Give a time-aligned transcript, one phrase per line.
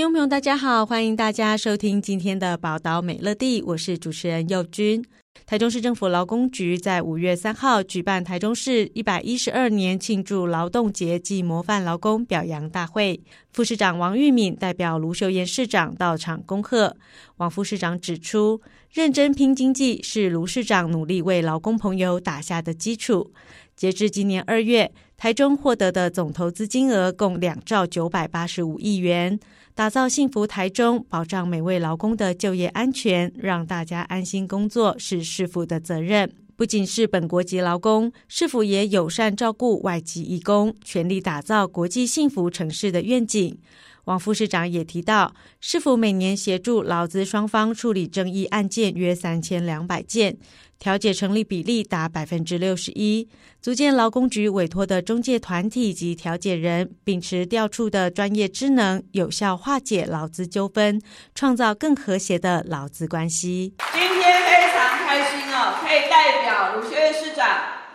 [0.00, 5.04] 听众朋友，大家好，欢迎大家收听今天的《宝岛美乐地》，我是主持人佑君。
[5.44, 13.20] 台中市政府劳工局在五月三号举办台中市一百一十二年庆祝劳动节暨模范劳工表扬大会，
[13.52, 16.96] 副市长王玉敏代表卢秀燕市长到场恭贺。
[17.36, 23.30] 王副市长指出，认真拼经济是卢市长努力为劳工朋友打下的基础。
[23.76, 29.38] 截至今年二月，台中获得的总投资金额共两兆九百八十五亿元。
[29.80, 36.30] 打造幸福台中，保障每位劳工的就业安全，让大家安心工作，是市府的责任。
[36.54, 43.56] 不仅是本国籍劳工，市府也友善照顾外籍义工，全力打造国际幸福城市的愿景。
[44.04, 50.36] 王副市长也提到，市府每年协助劳资双方处理争议案件约三千两百件。
[50.78, 53.28] 调解成立比例达百分之六十一，
[53.60, 60.98] 足见劳工局委托的中介团体及调解人秉持调处的专业职能，有效化解劳资纠纷，
[61.34, 63.74] 创造更和谐的劳资关系。
[63.92, 67.46] 今天非常开心哦，可以代表卢秀燕市长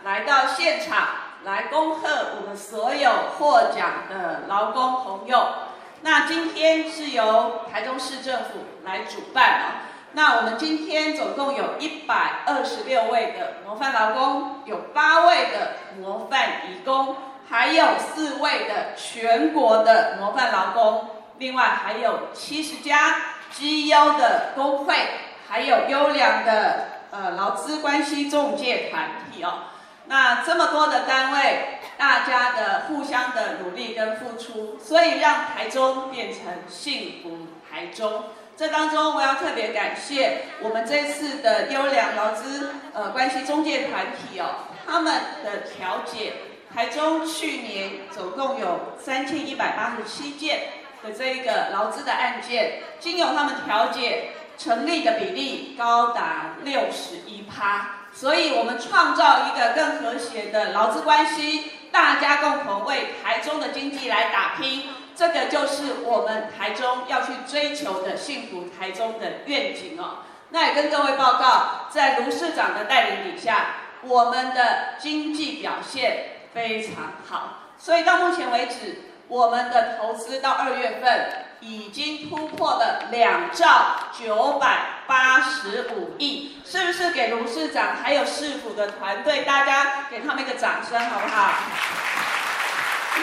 [0.04, 1.08] 来到现场，
[1.44, 5.44] 来恭贺我们所有获奖的劳工朋友。
[6.06, 9.66] 那今天是由台中市政府来主办啊。
[10.12, 17.16] 那我们今天总共有一百二十六位的模范劳工，有八位的模范移工，
[17.50, 23.16] 还有四位的全国的模范劳工，另外还有七十家
[23.50, 24.94] 绩优的工会，
[25.48, 29.64] 还有优良的呃劳资关系中介团体哦。
[30.04, 38.24] 那这么多的单位，大家的互相的努力跟付出，所以让台中变成幸福台中。
[38.56, 45.12] 这当中，我要特别感谢我们这次的优良劳资呃关系中介团体哦，他们
[45.44, 46.32] 的调解，
[46.74, 50.68] 台中去年总共有三千一百八十七件
[51.02, 64.90] 的这一个劳资的案件，经由他们调解成立的比例高达六十一趴，所以我们创造一个更和谐的劳资关系，大家共同为台中的经济来打拼。
[65.16, 70.18] 这个就是我们台中要去追求的幸福台中的愿景哦。
[70.50, 77.70] 那也跟各位报告，在卢市长的带领底下，我们的经济表现非常好。
[77.78, 91.52] 所以到目前为止，我们的投资到二月份已经突破了两兆九百八十五亿，是不是给卢市长还有市府的团队，大家给他们一个掌声，好不好？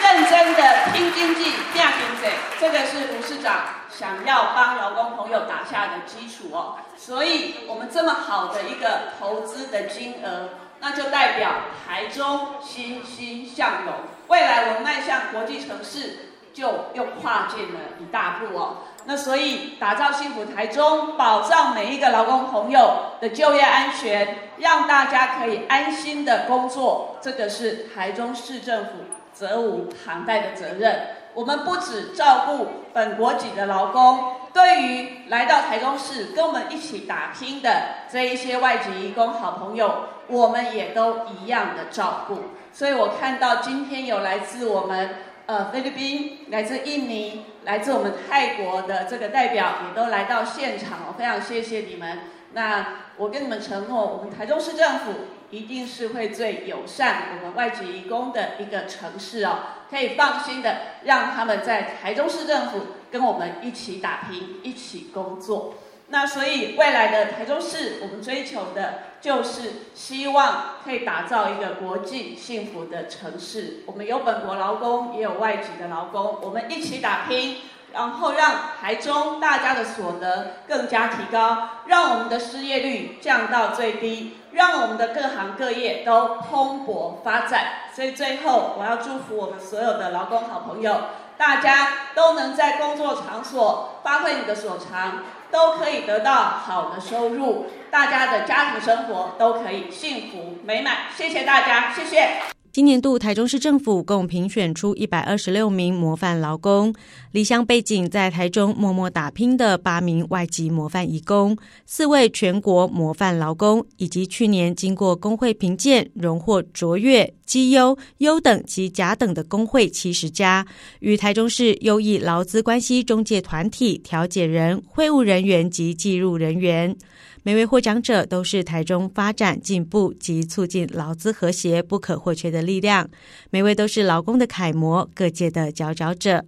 [0.02, 2.28] 认真的拼经济，拼经济，
[2.58, 6.78] 这个是卢市长想要帮劳工朋友打下的基础哦。
[6.96, 10.48] 所以，我们这么好的一个投资的金额，
[10.80, 11.52] 那就代表
[11.86, 13.94] 台中欣欣向荣。
[14.26, 18.76] 未来我们迈向国际城市，就又跨进了一大步哦。
[19.04, 28.92] 那所以，打造幸福台中，保障每一个劳工朋友的就业安全，让大家可以安心的工作，这个是台中市政府。
[29.34, 37.68] 责无旁贷的责任，我们不只照顾本国籍的劳工，对于来到台中市跟我们一起打拼的
[38.08, 39.92] 这一些外籍移工好朋友，
[40.28, 42.44] 我们也都一样的照顾。
[42.72, 45.16] 所以我看到今天有来自我们
[45.46, 52.18] 呃菲律宾、来自印尼、来自我们泰国的这个代表也都来到现场，我非常谢谢你们。
[52.52, 55.12] 那我跟你们承诺，我们台中市政府。
[55.50, 65.74] 一定是会最友善我们外籍移工的一个城市哦，可以放心的让他们在台中市政府跟我们一起打拼，一起工作。
[66.08, 73.82] 那所以未来的台中市，我们追求的就是希望可以打造一个国际幸福的城市。
[73.86, 77.58] 我们有本国劳工，也有外籍的劳工，我们一起打拼。
[77.94, 87.66] 然后让台中大家的所得更加提高，让我们的失业率降到最低，让我们的各行各业都蓬勃发展。
[87.94, 91.02] 所以最后，我要祝福我们所有的劳工好朋友，
[91.36, 100.96] 大家都能在工作场所发挥你的所长，都可以得到好的收入，大家的家庭生活都可以幸福美满。
[101.16, 102.53] 谢谢大家，谢谢。
[102.74, 106.92] 今年度台中市政府共评选出一百二十六名模范劳工，
[107.30, 111.56] 离乡背景在台中默默打拼的八名外籍模范移工，
[111.86, 120.66] 四位全国模范劳工，以及去年经过工会评鉴荣获卓越、绩优、优等及甲等的工会七十家，
[120.98, 126.96] 与台中市优异劳资关系中介团体调解人、会务人员及记录人员。
[127.46, 133.10] 每位获奖者都是台中发展进步及促进劳资和谐不可或缺的力量，
[133.50, 136.46] 每位都是劳工的楷模，各界的佼佼者。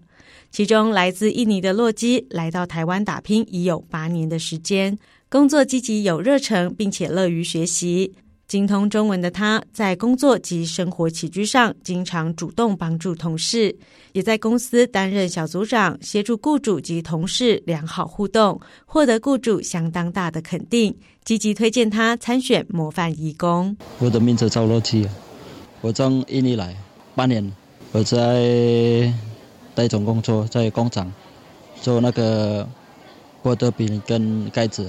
[0.50, 4.98] 其中，来自印尼的洛基来到台湾打拼已有八年的时间，
[5.28, 8.14] 工作积极有热忱，并且乐于学习。
[8.48, 13.76] 精通中文的他，在工作及生活起居上，经常主动帮助同事，
[14.12, 23.76] 也在公司担任小组长，协助雇主及同事良好互动，获得雇主相当大的肯定，积极推荐他参选模范义工。
[23.98, 25.08] 我的名字赵乐基，
[25.80, 26.76] 我从印尼来
[27.16, 27.52] 半年，
[27.90, 29.12] 我在
[29.74, 31.12] 台中工作，在工厂
[31.82, 32.64] 做那个
[33.42, 34.88] 波特饼跟盖子。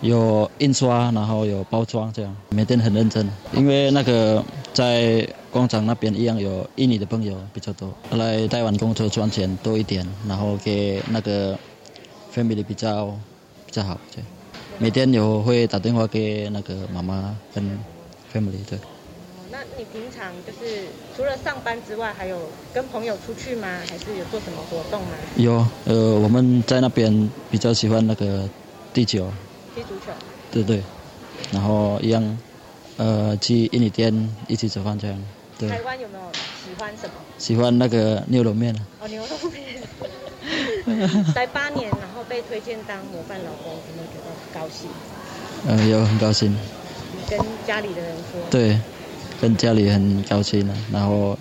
[0.00, 3.30] 有印刷，然后有包装，这样每天很认真。
[3.52, 4.42] 因为那个
[4.72, 11.58] 在工厂那边一样有印尼的朋友比较多，来台湾工作赚钱多一点，然后给那个
[12.34, 13.06] family 比较
[13.66, 14.00] 比较好。
[14.14, 14.24] 对，
[14.78, 17.62] 每天有会打电话给那个妈妈跟
[18.32, 18.64] family。
[18.68, 18.78] 对。
[19.52, 22.38] 那你平常就是除了上班之外，还有
[22.72, 23.82] 跟朋友出去吗？
[23.90, 25.08] 还是有做什么活动吗？
[25.36, 28.48] 有，呃，我们在那边比较喜欢那个
[28.94, 29.30] 地球。
[29.74, 30.12] 踢足球，
[30.50, 30.82] 对对，
[31.52, 32.38] 然后一样，
[32.96, 35.22] 呃，去印尼店一起吃饭这样。
[35.58, 35.68] 对。
[35.68, 37.14] 台湾有没有喜欢什么？
[37.38, 38.74] 喜欢那个牛肉面。
[39.00, 39.80] 哦，牛肉面。
[41.34, 44.88] 待八年，然后被推荐当模范老公，有没有觉得高兴？
[45.66, 46.56] 嗯、呃，有很高兴。
[47.28, 48.40] 跟家里的人说？
[48.50, 48.78] 对，
[49.40, 51.38] 跟家里很高兴了，然后，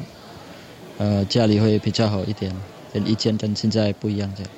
[0.97, 2.55] 呃，家里会比较好一点，
[2.93, 4.51] 跟以前跟现在不一样这样。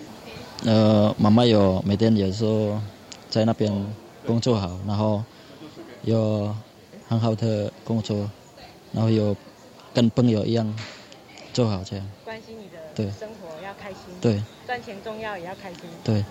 [0.66, 2.82] 呃，妈妈有每天有说。
[3.32, 3.72] 在那边
[4.28, 5.24] 工作好，然后
[6.04, 6.54] 有
[7.08, 8.30] 很好的工作，
[8.92, 9.36] 然后有
[9.94, 10.72] 跟朋友一样
[11.54, 12.06] 做好这样。
[12.26, 14.00] 关心你的对生活要开心。
[14.22, 14.40] 对。
[14.68, 15.82] 赚钱重要也要开心。
[16.04, 16.24] 对。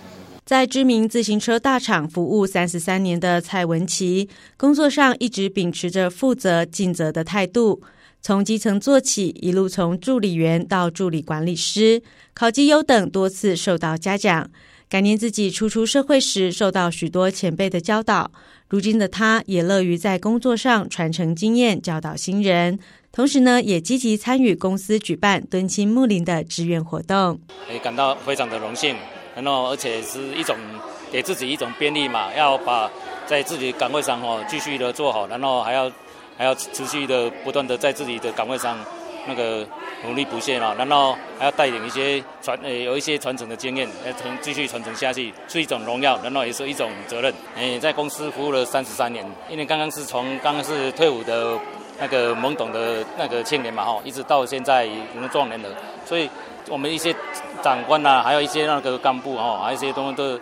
[0.45, 7.81] 在知名自行车大厂服务三十三年的蔡文琪，工作上一直秉持着负责尽责的态度，
[8.21, 12.03] 从基层做起，一路从助理员到助理管理师，
[12.33, 14.49] 考绩优等多次受到嘉奖。
[14.91, 18.29] 感念自己初出社会时受到许多前辈的教导，
[18.67, 22.77] 如今的他也乐于在工作上传承经验，教导新人。
[23.09, 27.39] 同时呢，也积极参与公司举办敦亲睦邻的志愿活动。
[27.71, 28.97] 也感到非常的荣幸，
[29.33, 30.57] 然后而且是一种
[31.09, 32.91] 给自己一种便利嘛，要把
[33.25, 35.89] 在自己岗位上哦继续的做好，然后还要
[36.37, 38.77] 还要持续的不断的在自己的岗位上
[39.25, 39.65] 那个。
[40.03, 47.31] 努力不懈啊，然后还要带领一些传呃有一些传承的经验，来传继续传承下去，是一种荣耀，然后也是一种责任。
[47.55, 51.55] 诶，在公司服务了三十三年，因为刚刚是从刚刚是退伍的
[51.99, 55.69] 那个懵懂的那个青年嘛哈，一直到现在已经壮年了，
[56.03, 56.27] 所以
[56.67, 57.15] 我们一些
[57.61, 60.39] 长官呐、还有一些那个干部哈，还有一些东西都。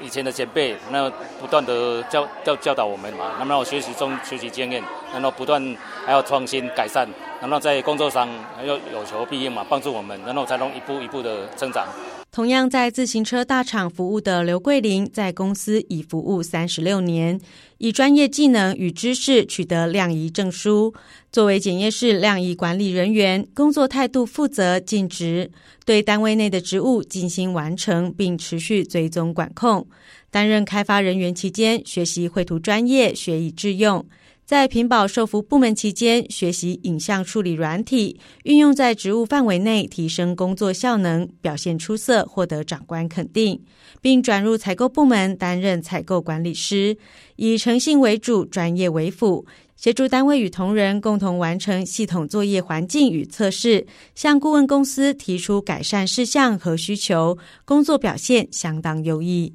[0.00, 1.10] 以前的前辈，那
[1.40, 7.08] 不断的教教教导我们嘛，然后学习中学习经验，然后不断还要创新改善，
[7.40, 11.86] 然后在工作上还要有求必应嘛，帮助我们，然后才能一步一步的成长。
[12.30, 17.40] 同样在自行车大厂服务的刘桂林，在公司已服务三十六年，
[17.78, 20.92] 以专业技能与知识取得量仪证书。
[21.32, 25.50] 作为检验室量仪管理人员，工作态度负责尽职，
[25.86, 29.86] 对单位内的职务尽心完成，并持续追踪管控。
[30.30, 34.04] 担任开发人员期间，学习绘图专业，学以致用。
[34.48, 43.62] 在品保受服部门期间，学习影像处理软体，运用在职务范围内，提升工作效能，表现出色，获得长官肯定，
[44.00, 46.96] 并转入采购部门担任采购管理师，
[47.36, 49.44] 以诚信为主，专业为辅，
[49.76, 57.36] 协助单位与同仁共同完成系统作业环境与测试，向顾问公司提出改善事项和需求，
[57.66, 59.54] 工作表现相当优异。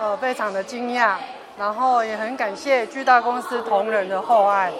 [0.00, 1.18] 呃，非常的惊讶。
[1.60, 4.72] 然后也很感谢巨大公司同仁的厚爱。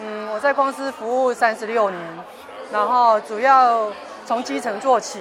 [0.00, 2.00] 嗯，我在公司服务三十六年，
[2.70, 3.90] 然后主要
[4.24, 5.20] 从基层做起，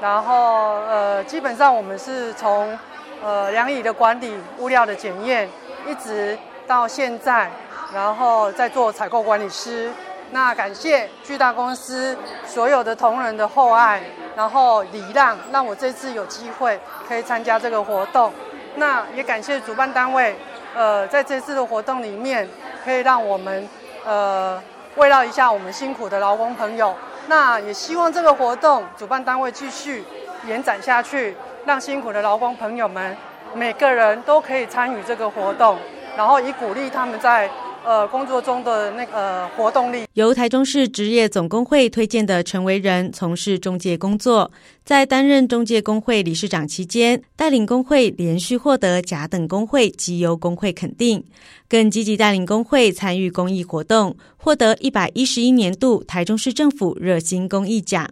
[0.00, 2.78] 然后呃，基本上我们是从
[3.24, 5.50] 呃量仪的管理、物料的检验，
[5.84, 7.50] 一直到现在，
[7.92, 9.90] 然后再做采购管理师。
[10.30, 12.16] 那感谢巨大公司
[12.46, 14.00] 所有的同仁的厚爱，
[14.36, 16.78] 然后礼让，让我这次有机会
[17.08, 18.32] 可以参加这个活动。
[18.76, 20.36] 那也感谢主办单位。
[20.74, 22.48] 呃，在这次的活动里面，
[22.84, 23.68] 可以让我们
[24.04, 24.62] 呃
[24.96, 26.94] 慰劳一下我们辛苦的劳工朋友。
[27.28, 30.04] 那也希望这个活动主办单位继续
[30.46, 33.16] 延展下去，让辛苦的劳工朋友们
[33.54, 35.78] 每个人都可以参与这个活动，
[36.16, 37.48] 然后以鼓励他们在。
[37.84, 44.50] 呃，工作中的那个、活动力，由台中市职业总工会推荐的陈维仁从事中介工作，
[44.84, 51.24] 在担任中介工会理事长期间，带领工会连续获得甲等工会及优工会肯定，
[51.68, 58.08] 更积极带领工会参与公益活动，获得一百一十一年度台中市政府热心公益奖。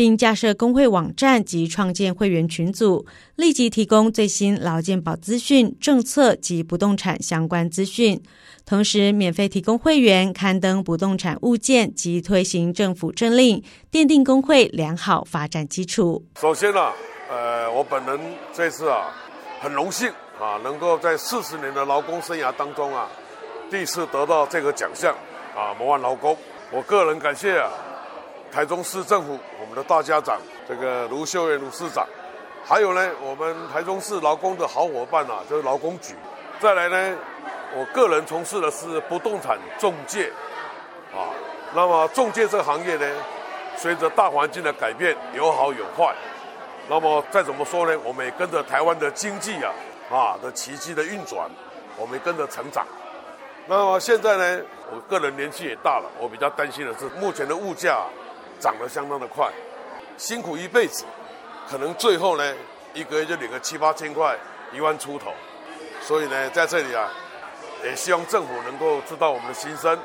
[0.00, 3.04] 并架设工会网站及创建会员群组，
[3.36, 8.18] 立即提供最新劳健保资讯、政策及不动产相关资讯，
[8.64, 16.24] 同时免费提供会员刊登不动产物件及推行政府政令，奠定工会良好发展基础。
[16.40, 16.80] 首先呢、
[17.28, 18.18] 呃，我本人
[18.54, 19.14] 这次啊，
[19.60, 20.08] 很荣幸
[20.40, 23.06] 啊，能够在四十年的劳工生涯当中啊，
[23.70, 25.14] 第一次得到这个奖项
[25.54, 26.34] 啊，模范劳工。
[26.72, 27.68] 我个人感谢啊。
[28.52, 29.38] 台中市政府，
[29.70, 30.36] 我们的大家长，
[30.68, 32.04] 这个卢秀燕卢市长，
[32.66, 36.12] 还有呢，我们台中市劳工的好伙伴啊，就是劳工局。
[36.58, 37.16] 再来呢，
[37.76, 40.28] 我个人从事的是不动产中介，
[41.14, 41.30] 啊，
[41.72, 43.06] 那么中介这个行业呢，
[43.76, 46.12] 随着大环境的改变，有好有坏。
[46.88, 49.70] 那么再怎么说呢，我们也跟着台湾的经济啊，
[50.10, 51.48] 啊的奇迹的运转，
[51.96, 52.84] 我们也跟着成长。
[53.68, 58.02] 那么现在呢，我个人年纪也大了，我比较担心的是目前的物价。
[58.60, 59.50] 涨得相当的快，
[60.16, 61.04] 辛苦一辈子，
[61.68, 62.54] 可能最后呢，
[62.94, 64.36] 一个月就领个七八千块，
[64.72, 65.32] 一万出头。
[66.02, 67.10] 所以呢，在这里啊，
[67.82, 69.98] 也希望政府能够知道我们的心声，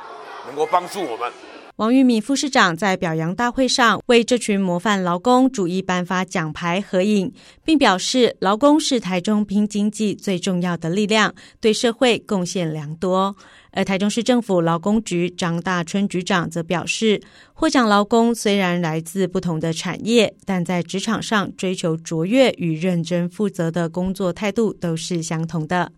[0.48, 1.32] 能够帮助我们。
[1.78, 7.30] 王玉敏副市长在表扬大会上为这群模范劳工逐一颁发奖牌合影，
[7.66, 13.36] 并表示劳工是台中拼经济最重要的力量，对社会贡献良多。
[13.72, 17.22] 而台中市政府劳工局张大春局长则表示，
[17.54, 25.92] 获奖劳工虽然来自不同的产业，但在职场上追求卓越与认真负责的工作态度都是相同的。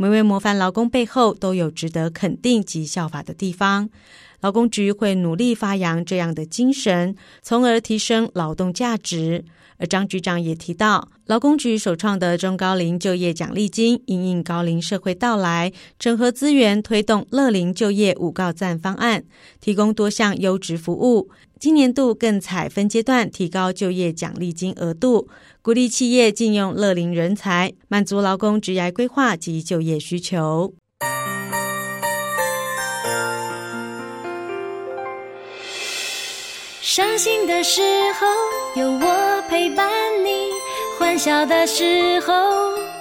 [0.00, 3.90] 每位模范劳工背后都有值得肯定及效法的地方。
[4.40, 9.44] 劳工局会努力发扬这样的精神，从而提升劳动价值。
[9.76, 19.24] 而张局长也提到，劳工局首创的中高龄就业奖励金，因应高龄社会到来，整合资源推动乐龄就业五告赞方案，
[19.60, 21.28] 提供多项优质服务。
[21.60, 25.28] 今年度更采分阶段提高就业奖励金额度，
[25.60, 30.72] 鼓励企业禁用乐龄人才，满足劳工职涯规划及就业需求。
[36.80, 37.82] 伤心的时
[38.18, 38.26] 候
[38.80, 39.86] 有我陪伴
[40.24, 40.48] 你，
[40.98, 42.32] 欢笑的时候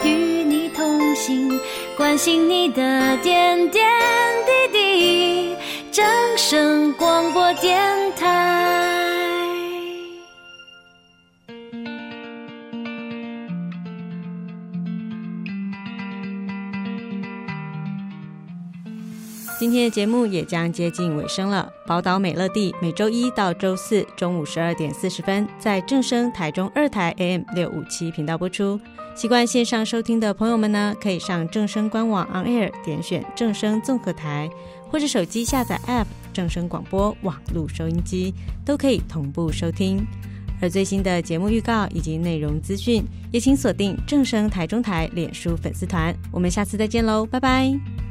[0.04, 0.10] 与
[0.44, 1.58] 你同行，
[1.96, 3.90] 关心你的点点
[4.46, 5.56] 滴滴。
[5.92, 6.06] 正
[6.38, 7.82] 声广播电
[8.16, 8.29] 台。
[19.70, 21.72] 今天的节目也将接近尾声了。
[21.86, 28.82] 宝岛美乐蒂每周一到周四中午十二点四十分在正声台中二台 AM 六五七频道播出。
[29.14, 34.50] 习惯线上收听的朋友们呢，可以上正声官网 On Air 点选正声综合台，
[34.90, 38.34] 或者手机下载 App 正声广播网络收音机，
[38.66, 40.04] 都可以同步收听。
[40.60, 46.12] 而最新的节目预告以及内容资讯，也请锁定正声台中台脸书粉丝团。
[46.32, 48.09] 我们下次再见喽，拜拜。